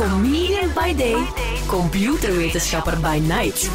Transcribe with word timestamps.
Comedian 0.00 0.70
by 0.74 0.94
day, 0.94 1.26
computerwetenschapper 1.66 3.00
by 3.00 3.18
night. 3.18 3.70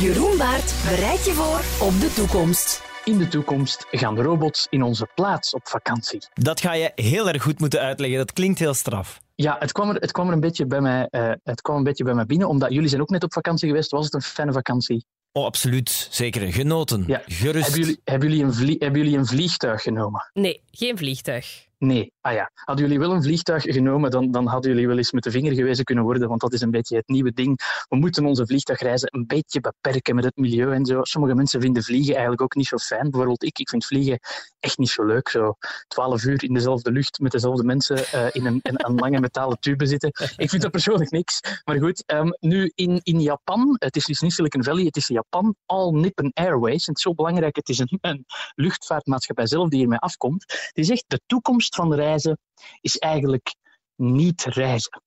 Jeroen 0.00 0.36
Baert 0.38 0.74
bereidt 0.88 1.24
je 1.24 1.32
voor 1.32 1.86
op 1.86 2.00
de 2.00 2.12
toekomst. 2.14 2.82
In 3.04 3.18
de 3.18 3.28
toekomst 3.28 3.86
gaan 3.90 4.14
de 4.14 4.22
robots 4.22 4.66
in 4.70 4.82
onze 4.82 5.06
plaats 5.14 5.54
op 5.54 5.68
vakantie. 5.68 6.20
Dat 6.34 6.60
ga 6.60 6.72
je 6.72 6.92
heel 6.94 7.28
erg 7.28 7.42
goed 7.42 7.58
moeten 7.60 7.80
uitleggen. 7.80 8.18
Dat 8.18 8.32
klinkt 8.32 8.58
heel 8.58 8.74
straf. 8.74 9.20
Ja, 9.34 9.56
het 9.58 9.72
kwam 9.72 9.88
er, 9.88 9.94
het 9.94 10.12
kwam 10.12 10.26
er 10.26 10.32
een, 10.32 10.40
beetje 10.40 10.66
bij 10.66 10.80
mij, 10.80 11.06
eh, 11.10 11.32
het 11.44 11.60
kwam 11.60 11.76
een 11.76 11.84
beetje 11.84 12.04
bij 12.04 12.14
mij 12.14 12.26
binnen, 12.26 12.48
omdat 12.48 12.72
jullie 12.72 12.88
zijn 12.88 13.00
ook 13.00 13.10
net 13.10 13.24
op 13.24 13.32
vakantie 13.32 13.68
geweest. 13.68 13.90
Was 13.90 14.04
het 14.04 14.14
een 14.14 14.22
fijne 14.22 14.52
vakantie? 14.52 15.04
Oh, 15.32 15.44
absoluut. 15.44 16.08
Zeker. 16.10 16.52
Genoten. 16.52 17.04
Ja. 17.06 17.22
Gerust. 17.26 17.66
Hebben 17.66 17.80
jullie, 17.80 18.00
hebben, 18.04 18.28
jullie 18.28 18.44
een 18.44 18.54
vlie- 18.54 18.76
hebben 18.78 19.00
jullie 19.02 19.18
een 19.18 19.26
vliegtuig 19.26 19.82
genomen? 19.82 20.30
Nee, 20.32 20.62
geen 20.70 20.98
vliegtuig. 20.98 21.68
Nee. 21.80 22.12
Ah 22.20 22.32
ja. 22.32 22.50
Hadden 22.54 22.84
jullie 22.84 23.00
wel 23.00 23.12
een 23.12 23.22
vliegtuig 23.22 23.62
genomen, 23.62 24.10
dan, 24.10 24.30
dan 24.30 24.46
hadden 24.46 24.70
jullie 24.70 24.86
wel 24.86 24.96
eens 24.96 25.12
met 25.12 25.22
de 25.22 25.30
vinger 25.30 25.52
gewezen 25.54 25.84
kunnen 25.84 26.04
worden, 26.04 26.28
want 26.28 26.40
dat 26.40 26.52
is 26.52 26.60
een 26.60 26.70
beetje 26.70 26.96
het 26.96 27.08
nieuwe 27.08 27.32
ding. 27.32 27.84
We 27.88 27.96
moeten 27.96 28.24
onze 28.24 28.46
vliegtuigreizen 28.46 29.08
een 29.12 29.26
beetje 29.26 29.60
beperken 29.60 30.14
met 30.14 30.24
het 30.24 30.36
milieu 30.36 30.72
en 30.72 30.84
zo. 30.84 31.04
Sommige 31.04 31.34
mensen 31.34 31.60
vinden 31.60 31.82
vliegen 31.82 32.12
eigenlijk 32.12 32.42
ook 32.42 32.54
niet 32.54 32.66
zo 32.66 32.76
fijn. 32.76 33.02
Bijvoorbeeld 33.02 33.42
ik, 33.42 33.58
ik 33.58 33.68
vind 33.68 33.86
vliegen 33.86 34.18
echt 34.58 34.78
niet 34.78 34.88
zo 34.88 35.04
leuk. 35.04 35.28
Zo 35.28 35.54
twaalf 35.88 36.24
uur 36.24 36.44
in 36.44 36.54
dezelfde 36.54 36.92
lucht 36.92 37.18
met 37.18 37.32
dezelfde 37.32 37.64
mensen 37.64 38.06
eh, 38.06 38.26
in, 38.30 38.46
een, 38.46 38.60
een 38.62 38.94
lange 38.94 39.20
metalen 39.20 39.58
tube 39.60 39.86
zitten. 39.86 40.12
Ik 40.36 40.50
vind 40.50 40.62
dat 40.62 40.70
persoonlijk 40.70 41.10
niks. 41.10 41.40
Maar 41.64 41.78
goed, 41.78 42.02
ehm, 42.06 42.30
nu 42.40 42.72
in, 42.74 43.00
in 43.02 43.20
Japan, 43.20 43.76
het 43.78 43.96
is 43.96 44.04
dus 44.04 44.20
niet 44.20 44.32
Silicon 44.32 44.64
Valley, 44.64 44.84
het 44.84 44.96
is 44.96 45.06
Japan, 45.06 45.54
All 45.66 45.90
Nippon 45.90 46.30
Airways. 46.34 46.86
En 46.86 46.92
het 46.92 46.96
is 46.96 47.02
zo 47.02 47.14
belangrijk, 47.14 47.56
het 47.56 47.68
is 47.68 47.78
een, 47.78 47.98
een 48.00 48.24
luchtvaartmaatschappij 48.54 49.46
zelf 49.46 49.68
die 49.68 49.78
hiermee 49.78 49.98
afkomt. 49.98 50.70
Die 50.72 50.84
zegt, 50.84 51.04
de 51.06 51.20
toekomst 51.26 51.68
van 51.74 51.94
reizen 51.94 52.38
is 52.80 52.96
eigenlijk 52.98 53.54
niet 53.94 54.44
reizen. 54.44 55.02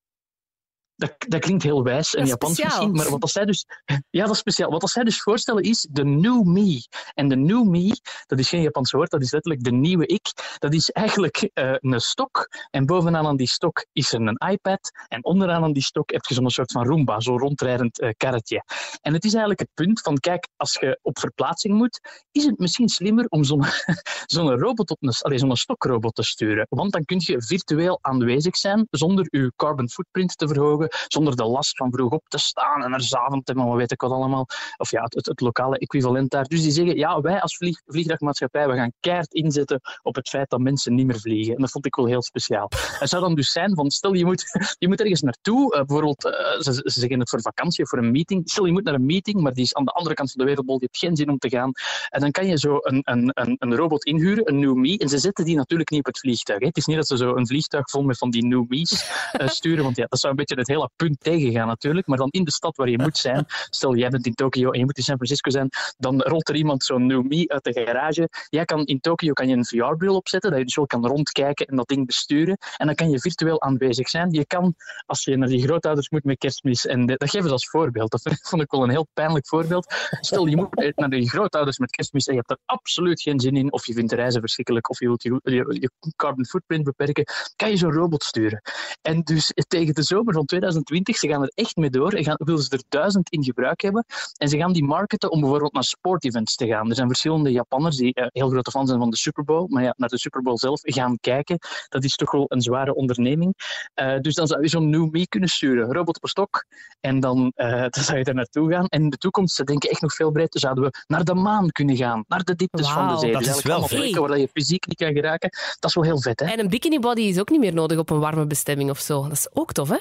Dat, 1.03 1.15
dat 1.27 1.41
klinkt 1.41 1.63
heel 1.63 1.83
wijs 1.83 2.15
en 2.15 2.25
Japans 2.25 2.53
speciaal. 2.53 2.77
misschien, 2.77 2.95
maar 2.95 3.11
wat 3.11 3.21
als 3.21 3.31
zij 3.31 3.45
dus... 3.45 3.65
Ja, 4.09 4.25
dat 4.25 4.33
is 4.33 4.39
speciaal. 4.39 4.71
Wat 4.71 4.81
als 4.81 4.91
zij 4.91 5.03
dus 5.03 5.21
voorstellen 5.21 5.63
is 5.63 5.87
de 5.91 6.05
new 6.05 6.43
me. 6.43 6.87
En 7.13 7.27
de 7.27 7.35
new 7.35 7.63
me, 7.63 8.01
dat 8.25 8.39
is 8.39 8.49
geen 8.49 8.61
Japans 8.61 8.91
woord, 8.91 9.11
dat 9.11 9.21
is 9.21 9.31
letterlijk 9.31 9.63
de 9.63 9.71
nieuwe 9.71 10.05
ik. 10.05 10.55
Dat 10.57 10.73
is 10.73 10.89
eigenlijk 10.89 11.49
eh, 11.53 11.73
een 11.79 11.99
stok. 11.99 12.49
En 12.69 12.85
bovenaan 12.85 13.27
aan 13.27 13.35
die 13.35 13.47
stok 13.47 13.85
is 13.93 14.13
er 14.13 14.21
een 14.21 14.51
iPad. 14.51 14.91
En 15.07 15.23
onderaan 15.23 15.63
aan 15.63 15.73
die 15.73 15.83
stok 15.83 16.11
heb 16.11 16.25
je 16.25 16.33
zo'n 16.33 16.49
soort 16.49 16.71
van 16.71 16.85
Roomba, 16.85 17.19
zo'n 17.19 17.39
rondrijdend 17.39 17.99
eh, 17.99 18.09
karretje. 18.17 18.63
En 19.01 19.13
het 19.13 19.23
is 19.23 19.31
eigenlijk 19.31 19.59
het 19.59 19.73
punt 19.73 20.01
van, 20.01 20.17
kijk, 20.17 20.47
als 20.55 20.73
je 20.79 20.99
op 21.01 21.19
verplaatsing 21.19 21.73
moet, 21.73 21.99
is 22.31 22.45
het 22.45 22.59
misschien 22.59 22.89
slimmer 22.89 23.25
om 23.27 23.43
zo'n 23.43 23.63
zo'n 24.25 24.59
robot 24.59 24.89
op 24.89 24.97
een, 24.99 25.39
zo'n 25.39 25.55
stokrobot 25.55 26.15
te 26.15 26.23
sturen. 26.23 26.65
Want 26.69 26.91
dan 26.91 27.05
kun 27.05 27.21
je 27.25 27.41
virtueel 27.41 27.99
aanwezig 28.01 28.57
zijn 28.57 28.87
zonder 28.89 29.27
je 29.29 29.53
carbon 29.55 29.89
footprint 29.89 30.37
te 30.37 30.47
verhogen, 30.47 30.89
zonder 31.07 31.35
de 31.35 31.45
last 31.45 31.77
van 31.77 31.91
vroeg 31.91 32.11
op 32.11 32.23
te 32.27 32.37
staan 32.37 32.83
en 32.83 32.93
er 32.93 33.01
's 33.01 33.13
avonds 33.13 33.45
te 33.45 33.53
maar 33.53 33.75
weet 33.75 33.91
ik 33.91 34.01
wat 34.01 34.11
allemaal. 34.11 34.45
Of 34.77 34.91
ja, 34.91 35.03
het, 35.03 35.13
het, 35.13 35.25
het 35.25 35.41
lokale 35.41 35.77
equivalent 35.77 36.31
daar. 36.31 36.45
Dus 36.47 36.61
die 36.61 36.71
zeggen, 36.71 36.97
ja, 36.97 37.21
wij 37.21 37.41
als 37.41 37.57
vlieg, 37.57 37.81
vliegtuigmaatschappij, 37.85 38.67
we 38.67 38.75
gaan 38.75 38.91
keihard 38.99 39.33
inzetten 39.33 39.81
op 40.01 40.15
het 40.15 40.29
feit 40.29 40.49
dat 40.49 40.59
mensen 40.59 40.95
niet 40.95 41.05
meer 41.05 41.19
vliegen. 41.19 41.55
En 41.55 41.61
dat 41.61 41.71
vond 41.71 41.85
ik 41.85 41.95
wel 41.95 42.05
heel 42.05 42.23
speciaal. 42.23 42.69
Het 42.99 43.09
zou 43.09 43.21
dan 43.21 43.35
dus 43.35 43.51
zijn 43.51 43.75
van, 43.75 43.91
stel 43.91 44.13
je 44.13 44.25
moet, 44.25 44.43
je 44.79 44.87
moet 44.87 44.99
ergens 44.99 45.21
naartoe, 45.21 45.73
eh, 45.73 45.79
bijvoorbeeld, 45.79 46.25
eh, 46.25 46.59
ze, 46.59 46.73
ze 46.73 46.99
zeggen 46.99 47.19
het 47.19 47.29
voor 47.29 47.41
vakantie 47.41 47.83
of 47.83 47.89
voor 47.89 47.99
een 47.99 48.11
meeting. 48.11 48.49
Stel 48.49 48.65
je 48.65 48.71
moet 48.71 48.83
naar 48.83 48.93
een 48.93 49.05
meeting, 49.05 49.41
maar 49.41 49.53
die 49.53 49.63
is 49.63 49.73
aan 49.73 49.85
de 49.85 49.91
andere 49.91 50.15
kant 50.15 50.31
van 50.31 50.39
de 50.39 50.47
wereldbol, 50.47 50.75
je 50.75 50.85
hebt 50.85 50.97
geen 50.97 51.15
zin 51.15 51.29
om 51.29 51.37
te 51.37 51.49
gaan. 51.49 51.71
En 52.09 52.21
dan 52.21 52.31
kan 52.31 52.47
je 52.47 52.57
zo 52.57 52.77
een, 52.79 53.01
een, 53.03 53.31
een, 53.33 53.55
een 53.59 53.75
robot 53.75 54.05
inhuren, 54.05 54.49
een 54.49 54.59
New 54.59 54.75
Me, 54.75 54.97
en 54.97 55.09
ze 55.09 55.17
zetten 55.17 55.45
die 55.45 55.55
natuurlijk 55.55 55.89
niet 55.89 55.99
op 55.99 56.05
het 56.05 56.19
vliegtuig. 56.19 56.59
Hè. 56.59 56.67
Het 56.67 56.77
is 56.77 56.85
niet 56.85 56.97
dat 56.97 57.07
ze 57.07 57.17
zo 57.17 57.35
een 57.35 57.47
vliegtuig 57.47 57.89
vol 57.89 58.03
met 58.03 58.17
van 58.17 58.29
die 58.29 58.45
New 58.45 58.63
Me's 58.67 59.11
eh, 59.31 59.47
sturen, 59.47 59.83
want 59.83 59.95
ja, 59.95 60.05
dat 60.09 60.19
zou 60.19 60.31
een 60.31 60.37
beetje 60.37 60.55
het 60.55 60.67
hele 60.73 60.89
punt 60.95 61.19
tegengaan 61.19 61.67
natuurlijk. 61.67 62.07
Maar 62.07 62.17
dan 62.17 62.29
in 62.29 62.43
de 62.43 62.51
stad 62.51 62.77
waar 62.77 62.89
je 62.89 62.97
moet 62.97 63.17
zijn, 63.17 63.45
stel 63.69 63.95
jij 63.95 64.09
bent 64.09 64.25
in 64.25 64.33
Tokio 64.33 64.71
en 64.71 64.79
je 64.79 64.85
moet 64.85 64.97
in 64.97 65.03
San 65.03 65.15
Francisco 65.15 65.49
zijn, 65.49 65.69
dan 65.97 66.21
rolt 66.21 66.49
er 66.49 66.55
iemand 66.55 66.83
zo'n 66.83 67.05
New 67.05 67.23
Me 67.27 67.47
uit 67.47 67.63
de 67.63 67.73
garage. 67.73 68.29
Jij 68.49 68.65
kan 68.65 68.85
in 68.85 68.99
Tokio 68.99 69.33
kan 69.33 69.47
je 69.47 69.55
een 69.55 69.65
VR-bril 69.65 70.15
opzetten, 70.15 70.49
dat 70.49 70.59
je 70.59 70.65
dus 70.65 70.75
wel 70.75 70.85
kan 70.85 71.07
rondkijken 71.07 71.65
en 71.65 71.75
dat 71.75 71.87
ding 71.87 72.05
besturen. 72.05 72.57
En 72.77 72.85
dan 72.85 72.95
kan 72.95 73.09
je 73.09 73.19
virtueel 73.19 73.61
aanwezig 73.61 74.09
zijn. 74.09 74.31
Je 74.31 74.45
kan, 74.45 74.75
als 75.05 75.23
je 75.23 75.37
naar 75.37 75.47
die 75.47 75.63
grootouders 75.63 76.09
moet 76.09 76.23
met 76.23 76.37
kerstmis, 76.37 76.85
en 76.85 77.05
dat 77.05 77.29
geven 77.29 77.47
ze 77.47 77.51
als 77.51 77.69
voorbeeld. 77.69 78.11
Dat 78.11 78.21
vond 78.49 78.61
ik 78.61 78.71
wel 78.71 78.83
een 78.83 78.89
heel 78.89 79.07
pijnlijk 79.13 79.47
voorbeeld. 79.47 79.95
Stel, 80.19 80.45
je 80.45 80.55
moet 80.55 80.93
naar 80.95 81.09
die 81.09 81.29
grootouders 81.29 81.77
met 81.77 81.91
kerstmis 81.91 82.27
en 82.27 82.33
je 82.33 82.39
hebt 82.39 82.51
er 82.51 82.57
absoluut 82.65 83.21
geen 83.21 83.39
zin 83.39 83.55
in, 83.55 83.71
of 83.71 83.85
je 83.85 83.93
vindt 83.93 84.11
reizen 84.11 84.41
verschrikkelijk, 84.41 84.89
of 84.89 84.99
je 84.99 85.05
wilt 85.05 85.23
je, 85.23 85.39
je, 85.43 85.77
je 85.79 85.91
carbon 86.15 86.45
footprint 86.45 86.83
beperken, 86.83 87.25
kan 87.55 87.69
je 87.69 87.77
zo'n 87.77 87.93
robot 87.93 88.23
sturen. 88.23 88.61
En 89.01 89.21
dus 89.21 89.51
tegen 89.67 89.93
de 89.93 90.03
zomer 90.03 90.33
van 90.33 90.45
2020, 90.45 90.62
ze 90.71 91.27
gaan 91.27 91.41
er 91.41 91.51
echt 91.55 91.75
mee 91.75 91.89
door, 91.89 92.13
en 92.13 92.23
gaan, 92.23 92.35
willen 92.37 92.61
ze 92.63 92.69
er 92.69 92.83
duizend 92.89 93.29
in 93.29 93.43
gebruik 93.43 93.81
hebben, 93.81 94.05
en 94.37 94.49
ze 94.49 94.57
gaan 94.57 94.73
die 94.73 94.83
marketen 94.83 95.31
om 95.31 95.39
bijvoorbeeld 95.39 95.73
naar 95.73 95.83
sportevents 95.83 96.55
te 96.55 96.67
gaan. 96.67 96.89
Er 96.89 96.95
zijn 96.95 97.07
verschillende 97.07 97.51
Japanners 97.51 97.97
die 97.97 98.13
eh, 98.13 98.25
heel 98.29 98.49
grote 98.49 98.71
fan 98.71 98.87
zijn 98.87 98.99
van 98.99 99.09
de 99.09 99.17
Super 99.17 99.43
Bowl, 99.43 99.67
maar 99.69 99.83
ja, 99.83 99.93
naar 99.97 100.09
de 100.09 100.19
Super 100.19 100.41
Bowl 100.41 100.57
zelf 100.57 100.79
gaan 100.83 101.17
kijken, 101.21 101.57
dat 101.89 102.03
is 102.03 102.15
toch 102.15 102.31
wel 102.31 102.45
een 102.47 102.61
zware 102.61 102.95
onderneming. 102.95 103.53
Eh, 103.93 104.19
dus 104.19 104.35
dan 104.35 104.47
zou 104.47 104.61
je 104.61 104.67
zo'n 104.67 104.89
New 104.89 105.09
Me 105.11 105.27
kunnen 105.27 105.49
sturen, 105.49 105.93
robot 105.93 106.21
op 106.21 106.29
stok, 106.29 106.65
en 106.99 107.19
dan, 107.19 107.51
eh, 107.55 107.81
dan 107.93 108.03
zou 108.03 108.17
je 108.17 108.23
daar 108.23 108.35
naartoe 108.35 108.71
gaan. 108.71 108.87
En 108.87 109.01
in 109.01 109.09
de 109.09 109.17
toekomst, 109.17 109.55
ze 109.55 109.63
denken 109.63 109.89
echt 109.89 110.01
nog 110.01 110.13
veel 110.13 110.31
breder, 110.31 110.59
zouden 110.59 110.83
we 110.83 111.03
naar 111.07 111.23
de 111.23 111.33
maan 111.33 111.69
kunnen 111.71 111.95
gaan, 111.95 112.23
naar 112.27 112.43
de 112.43 112.55
dieptes 112.55 112.89
van 112.89 113.07
de 113.07 113.17
zee. 113.17 113.31
dat 113.31 113.43
Dus 113.43 113.57
is 113.57 113.63
wel 113.63 113.87
plekken 113.87 114.21
waar 114.21 114.37
je 114.37 114.47
fysiek 114.47 114.87
niet 114.87 114.97
kan 114.97 115.13
geraken. 115.13 115.49
Dat 115.79 115.89
is 115.89 115.95
wel 115.95 116.03
heel 116.03 116.21
vet, 116.21 116.39
hè? 116.39 116.45
En 116.45 116.59
een 116.59 116.69
bikini 116.69 116.99
body 116.99 117.21
is 117.21 117.39
ook 117.39 117.49
niet 117.49 117.59
meer 117.59 117.73
nodig 117.73 117.97
op 117.97 118.09
een 118.09 118.19
warme 118.19 118.45
bestemming 118.45 118.89
of 118.89 118.99
zo. 118.99 119.21
Dat 119.23 119.31
is 119.31 119.49
ook 119.53 119.71
tof, 119.71 119.89
hè? 119.89 119.97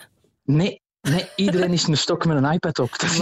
Nee, 0.47 0.81
nee, 1.03 1.29
iedereen 1.37 1.73
is 1.73 1.87
een 1.87 1.97
stok 1.97 2.25
met 2.25 2.37
een 2.37 2.53
iPad 2.53 2.79
op. 2.79 2.91
Dat 2.91 3.11
is, 3.11 3.19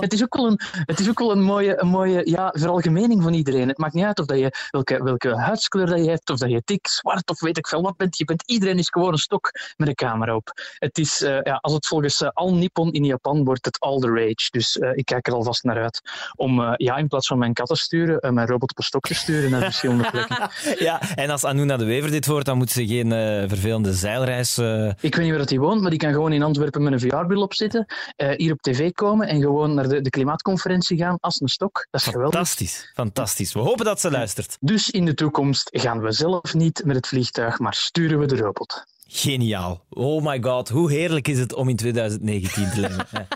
het, 0.00 0.12
is 0.12 0.22
ook 0.22 0.34
wel 0.36 0.46
een, 0.46 0.60
het 0.72 1.00
is 1.00 1.08
ook 1.08 1.18
wel 1.18 1.32
een 1.32 1.42
mooie, 1.42 1.80
een 1.80 1.88
mooie 1.88 2.20
ja, 2.24 2.52
veralgemening 2.56 3.22
van 3.22 3.32
iedereen. 3.34 3.68
Het 3.68 3.78
maakt 3.78 3.94
niet 3.94 4.04
uit 4.04 4.18
of 4.18 4.26
dat 4.26 4.38
je, 4.38 4.52
welke, 4.70 5.02
welke 5.02 5.36
huidskleur 5.36 5.86
dat 5.86 6.04
je 6.04 6.10
hebt, 6.10 6.30
of 6.30 6.38
dat 6.38 6.50
je 6.50 6.62
dik, 6.64 6.86
zwart 6.86 7.30
of 7.30 7.40
weet 7.40 7.58
ik 7.58 7.66
veel 7.66 7.82
wat 7.82 7.96
bent. 7.96 8.18
Je 8.18 8.24
bent 8.24 8.42
iedereen 8.46 8.78
is 8.78 8.88
gewoon 8.88 9.12
een 9.12 9.18
stok 9.18 9.50
met 9.76 9.88
een 9.88 9.94
camera 9.94 10.34
op. 10.34 10.52
Het 10.78 10.98
is, 10.98 11.22
eh, 11.22 11.38
ja, 11.42 11.58
als 11.60 11.72
het 11.72 11.86
volgens 11.86 12.20
eh, 12.22 12.28
Al 12.32 12.54
Nippon 12.54 12.92
in 12.92 13.04
Japan 13.04 13.44
wordt 13.44 13.64
het 13.64 13.80
all 13.80 13.98
the 14.00 14.08
rage. 14.08 14.48
Dus 14.50 14.78
eh, 14.78 14.90
ik 14.94 15.04
kijk 15.04 15.26
er 15.26 15.32
alvast 15.34 15.64
naar 15.64 15.82
uit 15.82 16.00
om 16.36 16.60
eh, 16.62 16.72
ja, 16.76 16.96
in 16.96 17.08
plaats 17.08 17.26
van 17.26 17.38
mijn 17.38 17.52
kat 17.52 17.66
te 17.66 17.76
sturen, 17.76 18.34
mijn 18.34 18.46
robot 18.46 18.70
op 18.70 18.78
een 18.78 18.84
stok 18.84 19.06
te 19.06 19.14
sturen 19.14 19.50
naar 19.50 19.60
verschillende 19.62 20.10
plekken. 20.10 20.50
Ja, 20.78 21.00
en 21.14 21.30
als 21.30 21.44
Anuna 21.44 21.76
de 21.76 21.84
Wever 21.84 22.10
dit 22.10 22.26
hoort, 22.26 22.44
dan 22.44 22.56
moet 22.56 22.70
ze 22.70 22.86
geen 22.86 23.12
eh, 23.12 23.48
vervelende 23.48 23.92
zeilreis... 23.92 24.58
eh, 24.58 24.86
Ik 24.86 24.94
weet 25.00 25.16
niet 25.18 25.28
waar 25.28 25.38
dat 25.38 25.50
hij 25.50 25.58
woont, 25.58 25.80
maar 25.80 25.90
die 25.90 25.98
kan 25.98 26.12
gewoon 26.12 26.32
in 26.32 26.42
Antwerpen 26.42 26.82
met 26.82 26.92
een 26.92 26.98
VR-bril 27.14 27.42
opzitten, 27.42 27.86
eh, 28.16 28.30
hier 28.36 28.52
op 28.52 28.60
tv 28.60 28.92
komen 28.92 29.28
en 29.28 29.40
gewoon 29.40 29.74
naar 29.74 29.88
de, 29.88 30.00
de 30.00 30.10
klimaatconferentie 30.10 30.96
gaan 30.96 31.16
als 31.20 31.40
een 31.40 31.48
stok. 31.48 31.86
Dat 31.90 32.00
is 32.00 32.06
geweldig. 32.06 32.34
Fantastisch, 32.34 32.90
fantastisch. 32.94 33.52
We 33.52 33.60
hopen 33.60 33.84
dat 33.84 34.00
ze 34.00 34.10
luistert. 34.10 34.56
Dus 34.60 34.90
in 34.90 35.04
de 35.04 35.14
toekomst 35.14 35.68
gaan 35.72 36.00
we 36.00 36.12
zelf 36.12 36.54
niet 36.54 36.82
met 36.84 36.96
het 36.96 37.06
vliegtuig, 37.06 37.58
maar 37.58 37.74
sturen 37.74 38.18
we 38.18 38.26
de 38.26 38.36
robot. 38.36 38.84
Geniaal. 39.06 39.84
Oh 39.90 40.24
my 40.24 40.42
god, 40.42 40.68
hoe 40.68 40.90
heerlijk 40.92 41.28
is 41.28 41.38
het 41.38 41.54
om 41.54 41.68
in 41.68 41.76
2019 41.76 42.70
te 42.70 42.80
leven. 42.80 43.06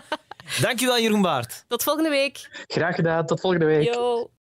Dankjewel, 0.61 0.99
Jeroen 0.99 1.21
Baart. 1.21 1.65
Tot 1.67 1.83
volgende 1.83 2.09
week. 2.09 2.65
Graag 2.67 2.95
gedaan, 2.95 3.25
tot 3.25 3.39
volgende 3.39 3.65
week. 3.65 3.93
Yo. 3.93 4.29